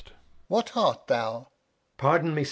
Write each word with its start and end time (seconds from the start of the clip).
What 0.47 0.75
art 0.75 1.05
thou? 1.05 1.41
Edg. 1.41 1.47
Pardon 1.97 2.33
me. 2.33 2.39